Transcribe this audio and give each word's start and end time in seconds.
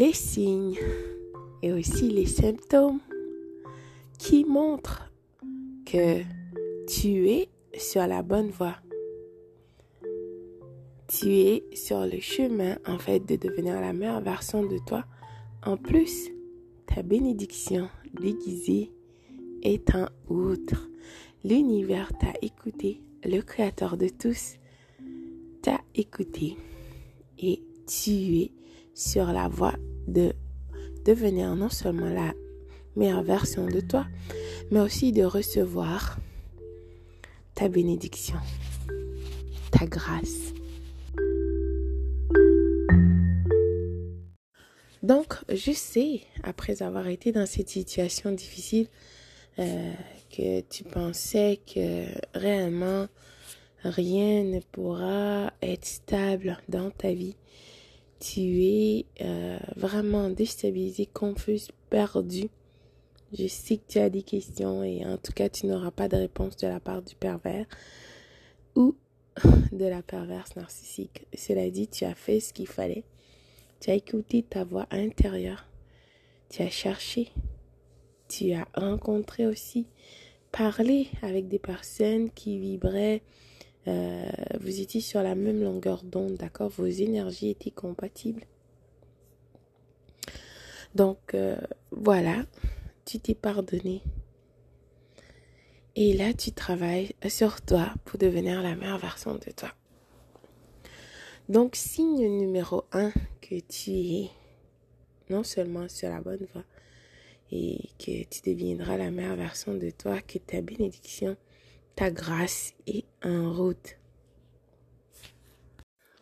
les 0.00 0.14
signes 0.14 0.78
et 1.60 1.74
aussi 1.74 2.08
les 2.08 2.24
symptômes 2.24 3.00
qui 4.18 4.46
montrent 4.46 5.12
que 5.84 6.22
tu 6.88 7.28
es 7.28 7.50
sur 7.76 8.06
la 8.06 8.22
bonne 8.22 8.48
voie. 8.48 8.76
Tu 11.06 11.28
es 11.34 11.64
sur 11.74 12.00
le 12.06 12.18
chemin 12.18 12.78
en 12.86 12.98
fait 12.98 13.20
de 13.20 13.36
devenir 13.36 13.78
la 13.78 13.92
meilleure 13.92 14.22
version 14.22 14.64
de 14.64 14.78
toi. 14.86 15.04
En 15.66 15.76
plus, 15.76 16.30
ta 16.86 17.02
bénédiction 17.02 17.90
déguisée 18.14 18.90
est 19.62 19.94
en 19.94 20.06
outre. 20.30 20.88
L'univers 21.44 22.10
t'a 22.18 22.32
écouté, 22.40 23.02
le 23.22 23.42
créateur 23.42 23.98
de 23.98 24.08
tous 24.08 24.54
t'a 25.60 25.82
écouté 25.94 26.56
et 27.38 27.62
tu 27.86 28.12
es 28.38 28.52
sur 29.00 29.32
la 29.32 29.48
voie 29.48 29.76
de 30.06 30.34
devenir 31.06 31.56
non 31.56 31.70
seulement 31.70 32.10
la 32.10 32.34
meilleure 32.96 33.22
version 33.22 33.66
de 33.66 33.80
toi, 33.80 34.06
mais 34.70 34.80
aussi 34.80 35.10
de 35.10 35.24
recevoir 35.24 36.18
ta 37.54 37.68
bénédiction, 37.68 38.36
ta 39.70 39.86
grâce. 39.86 40.52
Donc, 45.02 45.34
je 45.48 45.72
sais, 45.72 46.20
après 46.42 46.82
avoir 46.82 47.08
été 47.08 47.32
dans 47.32 47.46
cette 47.46 47.70
situation 47.70 48.32
difficile, 48.32 48.86
euh, 49.58 49.92
que 50.30 50.60
tu 50.60 50.84
pensais 50.84 51.58
que 51.66 52.04
réellement 52.38 53.08
rien 53.82 54.44
ne 54.44 54.60
pourra 54.60 55.52
être 55.62 55.86
stable 55.86 56.58
dans 56.68 56.90
ta 56.90 57.12
vie. 57.12 57.34
Tu 58.20 58.64
es 58.64 59.06
euh, 59.22 59.58
vraiment 59.76 60.28
déstabilisé, 60.28 61.06
confus, 61.06 61.68
perdu. 61.88 62.48
Je 63.32 63.46
sais 63.46 63.78
que 63.78 63.84
tu 63.88 63.98
as 63.98 64.10
des 64.10 64.22
questions 64.22 64.84
et 64.84 65.06
en 65.06 65.16
tout 65.16 65.32
cas 65.32 65.48
tu 65.48 65.66
n'auras 65.66 65.90
pas 65.90 66.08
de 66.08 66.16
réponse 66.16 66.56
de 66.56 66.66
la 66.66 66.80
part 66.80 67.00
du 67.00 67.14
pervers 67.14 67.66
ou 68.74 68.96
de 69.72 69.84
la 69.86 70.02
perverse 70.02 70.54
narcissique. 70.56 71.26
Cela 71.34 71.70
dit, 71.70 71.88
tu 71.88 72.04
as 72.04 72.14
fait 72.14 72.40
ce 72.40 72.52
qu'il 72.52 72.66
fallait. 72.66 73.04
Tu 73.80 73.90
as 73.90 73.94
écouté 73.94 74.42
ta 74.42 74.64
voix 74.64 74.86
intérieure. 74.90 75.66
Tu 76.50 76.62
as 76.62 76.70
cherché. 76.70 77.28
Tu 78.28 78.52
as 78.52 78.68
rencontré 78.74 79.46
aussi, 79.46 79.86
parlé 80.52 81.08
avec 81.22 81.48
des 81.48 81.58
personnes 81.58 82.30
qui 82.30 82.58
vibraient. 82.58 83.22
Euh, 83.88 84.30
vous 84.60 84.80
étiez 84.80 85.00
sur 85.00 85.22
la 85.22 85.34
même 85.34 85.62
longueur 85.62 86.02
d'onde, 86.02 86.34
d'accord? 86.34 86.70
Vos 86.70 86.86
énergies 86.86 87.50
étaient 87.50 87.70
compatibles. 87.70 88.44
Donc, 90.94 91.34
euh, 91.34 91.56
voilà 91.90 92.44
tu 93.10 93.18
t'es 93.18 93.34
pardonné. 93.34 94.02
Et 95.96 96.12
là, 96.12 96.32
tu 96.32 96.52
travailles 96.52 97.12
sur 97.28 97.60
toi 97.60 97.92
pour 98.04 98.20
devenir 98.20 98.62
la 98.62 98.76
meilleure 98.76 98.98
version 98.98 99.34
de 99.34 99.50
toi. 99.50 99.72
Donc, 101.48 101.74
signe 101.74 102.28
numéro 102.28 102.84
un 102.92 103.10
que 103.40 103.58
tu 103.58 103.90
es 103.90 104.30
non 105.28 105.42
seulement 105.42 105.88
sur 105.88 106.08
la 106.08 106.20
bonne 106.20 106.46
voie 106.52 106.62
et 107.50 107.80
que 107.98 108.22
tu 108.28 108.48
deviendras 108.48 108.96
la 108.96 109.10
meilleure 109.10 109.34
version 109.34 109.74
de 109.74 109.90
toi, 109.90 110.20
que 110.20 110.38
ta 110.38 110.60
bénédiction, 110.60 111.36
ta 111.96 112.10
grâce 112.10 112.72
est 112.86 113.04
en 113.24 113.52
route. 113.52 113.96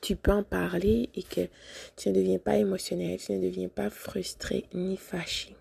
Tu 0.00 0.14
peux 0.14 0.32
en 0.32 0.44
parler 0.44 1.10
et 1.14 1.22
que 1.22 1.48
tu 1.96 2.10
ne 2.10 2.14
deviens 2.14 2.38
pas 2.38 2.56
émotionnel, 2.56 3.18
tu 3.18 3.32
ne 3.32 3.42
deviens 3.42 3.68
pas 3.68 3.90
frustré 3.90 4.66
ni 4.72 4.96
fâché. 4.96 5.56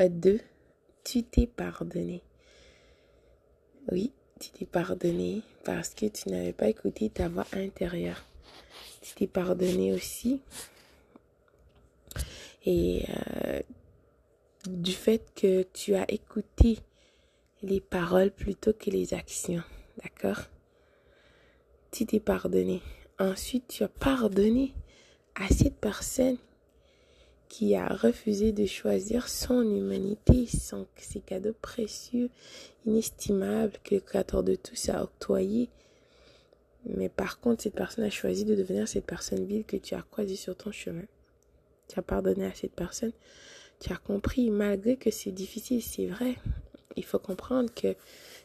2. 0.00 0.40
Tu 1.04 1.24
t'es 1.24 1.46
pardonné. 1.46 2.22
Oui, 3.90 4.12
tu 4.38 4.50
t'es 4.50 4.66
pardonné 4.66 5.42
parce 5.64 5.90
que 5.90 6.06
tu 6.06 6.28
n'avais 6.28 6.52
pas 6.52 6.68
écouté 6.68 7.10
ta 7.10 7.28
voix 7.28 7.46
intérieure. 7.52 8.24
Tu 9.02 9.14
t'es 9.14 9.26
pardonné 9.26 9.92
aussi. 9.92 10.40
Et 12.64 13.04
euh, 13.08 13.60
du 14.66 14.92
fait 14.92 15.32
que 15.34 15.62
tu 15.72 15.94
as 15.94 16.04
écouté 16.10 16.78
les 17.62 17.80
paroles 17.80 18.30
plutôt 18.30 18.72
que 18.72 18.90
les 18.90 19.14
actions. 19.14 19.62
D'accord? 20.02 20.44
Tu 21.90 22.06
t'es 22.06 22.20
pardonné. 22.20 22.82
Ensuite, 23.18 23.68
tu 23.68 23.82
as 23.82 23.88
pardonné 23.88 24.74
à 25.34 25.48
cette 25.48 25.76
personne 25.76 26.36
qui 27.48 27.74
a 27.74 27.88
refusé 27.88 28.52
de 28.52 28.66
choisir 28.66 29.28
son 29.28 29.62
humanité, 29.62 30.46
son, 30.46 30.86
ses 30.96 31.20
cadeaux 31.20 31.56
précieux, 31.60 32.30
inestimables 32.84 33.78
que 33.82 33.94
le 33.94 34.00
Créateur 34.00 34.42
de 34.42 34.54
tous 34.54 34.90
a 34.90 35.02
octroyés. 35.02 35.70
Mais 36.84 37.08
par 37.08 37.40
contre, 37.40 37.62
cette 37.62 37.74
personne 37.74 38.04
a 38.04 38.10
choisi 38.10 38.44
de 38.44 38.54
devenir 38.54 38.86
cette 38.86 39.06
personne 39.06 39.44
vile 39.44 39.64
que 39.64 39.76
tu 39.76 39.94
as 39.94 40.02
croisée 40.02 40.36
sur 40.36 40.56
ton 40.56 40.72
chemin. 40.72 41.04
Tu 41.88 41.98
as 41.98 42.02
pardonné 42.02 42.44
à 42.44 42.54
cette 42.54 42.74
personne. 42.74 43.12
Tu 43.80 43.92
as 43.92 43.96
compris, 43.96 44.50
malgré 44.50 44.96
que 44.96 45.10
c'est 45.10 45.32
difficile, 45.32 45.82
c'est 45.82 46.06
vrai. 46.06 46.36
Il 46.96 47.04
faut 47.04 47.18
comprendre 47.18 47.72
que 47.74 47.94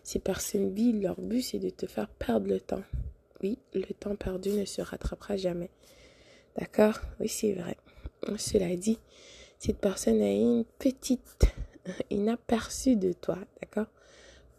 ces 0.03 0.19
personnes 0.19 0.73
viles, 0.73 1.01
leur 1.01 1.19
but, 1.19 1.41
c'est 1.41 1.59
de 1.59 1.69
te 1.69 1.85
faire 1.85 2.07
perdre 2.07 2.47
le 2.47 2.59
temps. 2.59 2.83
Oui, 3.41 3.57
le 3.73 3.93
temps 3.93 4.15
perdu 4.15 4.49
ne 4.51 4.65
se 4.65 4.81
rattrapera 4.81 5.37
jamais. 5.37 5.69
D'accord? 6.57 6.99
Oui, 7.19 7.27
c'est 7.27 7.53
vrai. 7.53 7.77
Cela 8.37 8.75
dit, 8.75 8.99
cette 9.59 9.79
personne 9.79 10.21
a 10.21 10.31
une 10.31 10.65
petite, 10.79 11.55
une 12.11 12.29
aperçu 12.29 12.95
de 12.95 13.13
toi, 13.13 13.37
d'accord? 13.61 13.91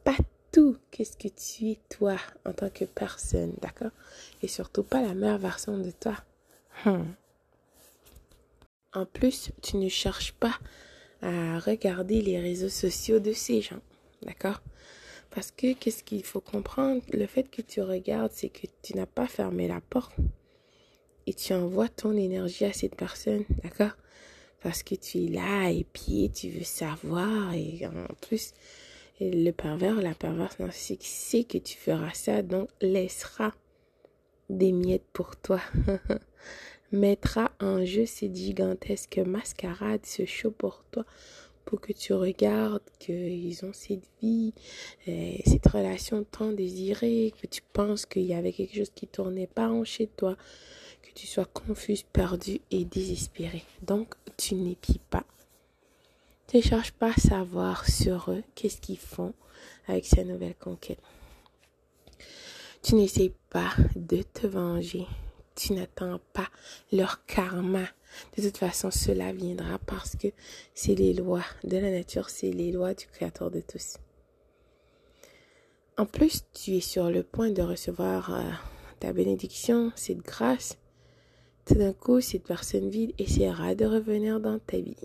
Pas 0.02 0.16
tout 0.52 0.76
qu'est-ce 0.90 1.16
que 1.16 1.28
tu 1.28 1.70
es 1.70 1.78
toi 1.88 2.16
en 2.44 2.52
tant 2.52 2.70
que 2.70 2.84
personne, 2.84 3.54
d'accord? 3.60 3.92
Et 4.42 4.48
surtout 4.48 4.82
pas 4.82 5.02
la 5.02 5.14
meilleure 5.14 5.38
version 5.38 5.78
de 5.78 5.90
toi. 5.90 6.16
Hmm. 6.84 7.12
En 8.92 9.06
plus, 9.06 9.50
tu 9.62 9.76
ne 9.76 9.88
cherches 9.88 10.32
pas 10.32 10.58
à 11.24 11.58
regarder 11.58 12.20
les 12.20 12.38
réseaux 12.38 12.68
sociaux 12.68 13.18
de 13.18 13.32
ces 13.32 13.62
gens, 13.62 13.80
d'accord? 14.22 14.60
Parce 15.30 15.50
que 15.50 15.72
qu'est-ce 15.72 16.04
qu'il 16.04 16.22
faut 16.22 16.40
comprendre? 16.40 17.02
Le 17.12 17.26
fait 17.26 17.50
que 17.50 17.62
tu 17.62 17.80
regardes, 17.80 18.30
c'est 18.32 18.50
que 18.50 18.66
tu 18.82 18.94
n'as 18.94 19.06
pas 19.06 19.26
fermé 19.26 19.66
la 19.66 19.80
porte 19.80 20.14
et 21.26 21.32
tu 21.32 21.54
envoies 21.54 21.88
ton 21.88 22.12
énergie 22.12 22.66
à 22.66 22.72
cette 22.72 22.94
personne, 22.94 23.44
d'accord? 23.62 23.96
Parce 24.62 24.82
que 24.82 24.94
tu 24.94 25.24
es 25.24 25.28
là 25.28 25.70
et 25.70 25.86
puis 25.90 26.30
tu 26.30 26.50
veux 26.50 26.64
savoir 26.64 27.54
et 27.54 27.86
en 27.86 28.14
plus 28.20 28.52
le 29.20 29.50
pervers, 29.50 30.02
la 30.02 30.14
perverse 30.14 30.58
narcissique 30.58 31.04
sait 31.04 31.44
que 31.44 31.58
tu 31.58 31.78
feras 31.78 32.12
ça, 32.12 32.42
donc 32.42 32.68
laissera 32.82 33.54
des 34.50 34.72
miettes 34.72 35.06
pour 35.12 35.36
toi. 35.36 35.60
Mettra 36.94 37.50
en 37.60 37.84
jeu 37.84 38.06
cette 38.06 38.36
gigantesque 38.36 39.18
mascarade, 39.18 40.06
ce 40.06 40.24
show 40.26 40.52
pour 40.52 40.84
toi, 40.92 41.04
pour 41.64 41.80
que 41.80 41.92
tu 41.92 42.12
regardes 42.12 42.84
qu'ils 43.00 43.64
ont 43.64 43.72
cette 43.72 44.06
vie, 44.22 44.54
euh, 45.08 45.32
cette 45.44 45.66
relation 45.66 46.22
tant 46.22 46.52
désirée, 46.52 47.34
que 47.42 47.48
tu 47.48 47.62
penses 47.72 48.06
qu'il 48.06 48.22
y 48.22 48.32
avait 48.32 48.52
quelque 48.52 48.76
chose 48.76 48.92
qui 48.94 49.08
tournait 49.08 49.48
pas 49.48 49.68
en 49.68 49.82
chez 49.82 50.06
toi, 50.06 50.36
que 51.02 51.10
tu 51.16 51.26
sois 51.26 51.46
confus, 51.46 52.04
perdu 52.12 52.60
et 52.70 52.84
désespéré. 52.84 53.64
Donc, 53.82 54.14
tu 54.36 54.54
n'épies 54.54 55.00
pas. 55.10 55.24
Tu 56.46 56.58
ne 56.58 56.62
cherches 56.62 56.92
pas 56.92 57.10
à 57.10 57.20
savoir 57.20 57.88
sur 57.88 58.30
eux 58.30 58.44
qu'est-ce 58.54 58.80
qu'ils 58.80 58.98
font 58.98 59.34
avec 59.88 60.06
ces 60.06 60.22
nouvelles 60.24 60.54
conquêtes. 60.54 61.02
Tu 62.84 62.94
n'essayes 62.94 63.34
pas 63.50 63.74
de 63.96 64.22
te 64.22 64.46
venger. 64.46 65.08
Tu 65.54 65.72
n'attends 65.72 66.20
pas 66.32 66.48
leur 66.92 67.24
karma. 67.26 67.84
De 68.36 68.42
toute 68.42 68.56
façon, 68.56 68.90
cela 68.90 69.32
viendra 69.32 69.78
parce 69.86 70.16
que 70.16 70.28
c'est 70.74 70.94
les 70.94 71.14
lois 71.14 71.44
de 71.64 71.76
la 71.76 71.90
nature, 71.90 72.30
c'est 72.30 72.50
les 72.50 72.72
lois 72.72 72.94
du 72.94 73.06
Créateur 73.06 73.50
de 73.50 73.60
tous. 73.60 73.98
En 75.96 76.06
plus, 76.06 76.44
tu 76.52 76.76
es 76.76 76.80
sur 76.80 77.10
le 77.10 77.22
point 77.22 77.50
de 77.50 77.62
recevoir 77.62 78.34
euh, 78.34 78.42
ta 79.00 79.12
bénédiction, 79.12 79.92
cette 79.94 80.24
grâce 80.24 80.76
tout 81.66 81.74
d'un 81.74 81.94
coup, 81.94 82.20
cette 82.20 82.44
personne 82.44 82.90
vide 82.90 83.14
essaiera 83.18 83.74
de 83.74 83.86
revenir 83.86 84.38
dans 84.38 84.58
ta 84.58 84.76
vie. 84.76 84.96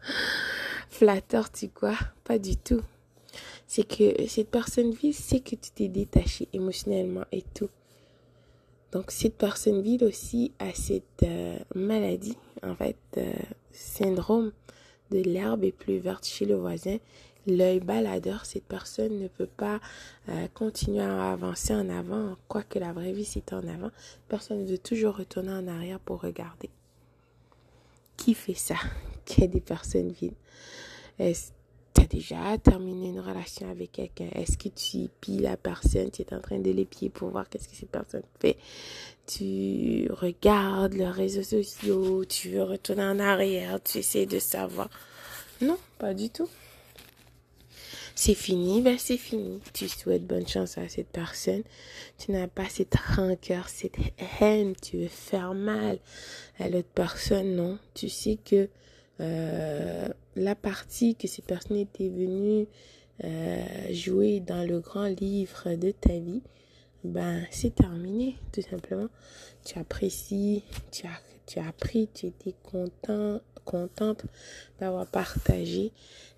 Flatteur, 0.88 1.52
tu 1.52 1.68
quoi 1.68 1.94
Pas 2.24 2.38
du 2.38 2.56
tout. 2.56 2.80
C'est 3.66 3.86
que 3.86 4.26
cette 4.26 4.50
personne 4.50 4.92
vide 4.92 5.12
sait 5.12 5.40
que 5.40 5.50
tu 5.56 5.70
t'es 5.74 5.88
détaché 5.88 6.48
émotionnellement 6.54 7.24
et 7.30 7.42
tout. 7.42 7.68
Donc, 8.94 9.10
cette 9.10 9.36
personne 9.36 9.82
vide 9.82 10.04
aussi 10.04 10.52
a 10.58 10.72
cette 10.72 11.22
euh, 11.24 11.58
maladie, 11.74 12.38
en 12.62 12.74
fait, 12.74 12.96
euh, 13.18 13.32
syndrome 13.72 14.52
de 15.10 15.18
l'herbe 15.18 15.64
est 15.64 15.72
plus 15.72 15.98
verte 15.98 16.26
chez 16.26 16.46
le 16.46 16.54
voisin 16.54 16.96
l'œil 17.46 17.80
baladeur, 17.80 18.44
cette 18.46 18.64
personne 18.64 19.18
ne 19.18 19.28
peut 19.28 19.48
pas 19.48 19.80
euh, 20.28 20.46
continuer 20.54 21.02
à 21.02 21.32
avancer 21.32 21.74
en 21.74 21.88
avant, 21.88 22.36
quoique 22.48 22.78
la 22.78 22.92
vraie 22.92 23.12
vie 23.12 23.24
c'est 23.24 23.52
en 23.52 23.66
avant. 23.68 23.90
Personne 24.28 24.64
veut 24.64 24.78
toujours 24.78 25.16
retourner 25.16 25.52
en 25.52 25.68
arrière 25.68 26.00
pour 26.00 26.22
regarder. 26.22 26.70
qui 28.16 28.34
fait 28.34 28.54
ça? 28.54 28.76
Qui 29.24 29.44
est 29.44 29.48
des 29.48 29.60
personnes 29.60 30.12
vides 30.12 30.34
tu 31.94 32.02
as 32.02 32.06
déjà 32.06 32.58
terminé 32.58 33.08
une 33.08 33.20
relation 33.20 33.70
avec 33.70 33.92
quelqu'un? 33.92 34.28
Est-ce 34.34 34.58
que 34.58 34.68
tu 34.68 35.08
pilles 35.20 35.40
la 35.40 35.56
personne 35.56 36.10
Tu 36.10 36.22
es 36.22 36.34
en 36.34 36.40
train 36.40 36.58
de 36.58 36.70
l'épier 36.70 37.08
pour 37.08 37.30
voir 37.30 37.48
qu'est-ce 37.48 37.68
que 37.68 37.76
cette 37.76 37.90
personne 37.90 38.22
fait? 38.40 38.56
Tu 39.26 40.08
regardes 40.10 40.94
les 40.94 41.08
réseaux 41.08 41.42
sociaux, 41.42 42.24
tu 42.24 42.50
veux 42.50 42.62
retourner 42.64 43.04
en 43.04 43.18
arrière, 43.18 43.80
tu 43.82 43.98
essaies 43.98 44.26
de 44.26 44.38
savoir? 44.38 44.90
Non, 45.60 45.78
pas 45.98 46.14
du 46.14 46.30
tout. 46.30 46.48
C'est 48.16 48.34
fini, 48.34 48.80
ben 48.80 48.96
c'est 48.96 49.16
fini. 49.16 49.60
Tu 49.72 49.88
souhaites 49.88 50.24
bonne 50.24 50.46
chance 50.46 50.78
à 50.78 50.88
cette 50.88 51.08
personne. 51.08 51.62
Tu 52.18 52.30
n'as 52.30 52.46
pas 52.46 52.68
cette 52.68 52.94
rancœur, 52.94 53.68
cette 53.68 53.96
haine, 54.40 54.74
tu 54.80 54.98
veux 54.98 55.08
faire 55.08 55.52
mal 55.54 55.98
à 56.60 56.68
l'autre 56.68 56.88
personne, 56.94 57.56
non. 57.56 57.78
Tu 57.94 58.08
sais 58.08 58.38
que 58.44 58.68
euh, 59.20 60.08
la 60.36 60.54
partie 60.54 61.14
que 61.14 61.28
cette 61.28 61.46
personne 61.46 61.76
était 61.76 62.08
venue 62.08 62.66
euh, 63.22 63.92
jouer 63.92 64.40
dans 64.40 64.66
le 64.66 64.80
grand 64.80 65.06
livre 65.06 65.74
de 65.74 65.92
ta 65.92 66.18
vie, 66.18 66.42
ben 67.04 67.44
c'est 67.50 67.74
terminé, 67.74 68.36
tout 68.52 68.62
simplement. 68.62 69.08
Tu 69.64 69.78
apprécies, 69.78 70.64
tu 70.90 71.06
as, 71.06 71.20
tu 71.46 71.58
as 71.58 71.68
appris, 71.68 72.08
tu 72.12 72.26
étais 72.26 72.54
content, 72.62 73.40
contente 73.64 74.24
d'avoir 74.80 75.06
partagé. 75.06 75.92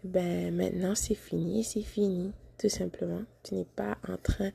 Ben 0.04 0.54
maintenant 0.54 0.94
c'est 0.94 1.14
fini, 1.14 1.64
c'est 1.64 1.82
fini, 1.82 2.32
tout 2.58 2.68
simplement. 2.68 3.22
Tu 3.42 3.54
n'es 3.54 3.66
pas 3.76 3.96
en 4.06 4.16
train 4.18 4.50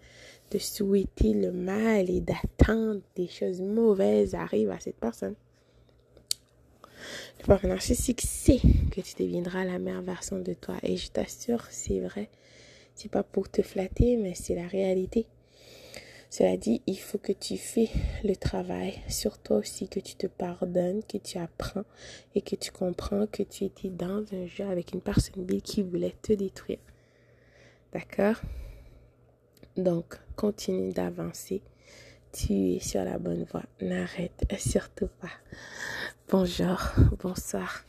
de 0.51 0.57
souhaiter 0.59 1.33
le 1.33 1.51
mal 1.51 2.09
et 2.09 2.21
d'attendre 2.21 3.01
des 3.15 3.27
choses 3.27 3.61
mauvaises 3.61 4.35
arrivent 4.35 4.71
à 4.71 4.79
cette 4.79 4.97
personne. 4.97 5.35
Le 7.41 7.47
parent 7.47 7.69
narcissique 7.69 8.21
sait 8.21 8.59
que 8.91 9.01
tu 9.01 9.15
deviendras 9.15 9.65
la 9.65 9.79
meilleure 9.79 10.03
version 10.03 10.37
de 10.37 10.53
toi. 10.53 10.75
Et 10.83 10.95
je 10.95 11.09
t'assure, 11.09 11.65
c'est 11.71 11.99
vrai. 11.99 12.29
C'est 12.93 13.09
pas 13.09 13.23
pour 13.23 13.49
te 13.49 13.63
flatter, 13.63 14.15
mais 14.15 14.35
c'est 14.35 14.53
la 14.53 14.67
réalité. 14.67 15.25
Cela 16.29 16.55
dit, 16.55 16.83
il 16.85 16.99
faut 16.99 17.17
que 17.17 17.31
tu 17.31 17.57
fais 17.57 17.89
le 18.23 18.35
travail 18.35 18.93
sur 19.07 19.39
toi 19.39 19.57
aussi, 19.57 19.87
que 19.87 19.99
tu 19.99 20.13
te 20.13 20.27
pardonnes, 20.27 21.01
que 21.03 21.17
tu 21.17 21.39
apprends 21.39 21.83
et 22.35 22.41
que 22.41 22.55
tu 22.55 22.71
comprends 22.71 23.25
que 23.25 23.41
tu 23.41 23.63
étais 23.63 23.89
dans 23.89 24.23
un 24.33 24.45
jeu 24.45 24.65
avec 24.65 24.93
une 24.93 25.01
personne 25.01 25.43
bille 25.43 25.63
qui 25.63 25.81
voulait 25.81 26.15
te 26.21 26.33
détruire. 26.33 26.77
D'accord? 27.91 28.39
Donc, 29.77 30.19
continue 30.35 30.93
d'avancer. 30.93 31.63
Tu 32.33 32.75
es 32.75 32.79
sur 32.79 33.03
la 33.03 33.17
bonne 33.17 33.43
voie. 33.51 33.63
N'arrête 33.81 34.45
surtout 34.57 35.09
pas. 35.19 35.31
Bonjour, 36.29 36.79
bonsoir. 37.21 37.83